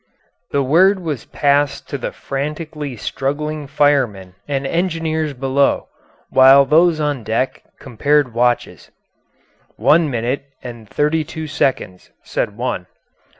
The 0.49 0.63
word 0.63 0.99
was 0.99 1.25
passed 1.25 1.87
to 1.89 1.97
the 1.99 2.11
frantically 2.11 2.95
struggling 2.97 3.67
firemen 3.67 4.33
and 4.47 4.65
engineers 4.65 5.35
below, 5.35 5.89
while 6.31 6.65
those 6.65 6.99
on 6.99 7.23
deck 7.23 7.61
compared 7.79 8.33
watches. 8.33 8.89
"One 9.75 10.09
minute 10.09 10.43
and 10.63 10.89
thirty 10.89 11.23
two 11.23 11.45
seconds," 11.45 12.09
said 12.23 12.57
one. 12.57 12.87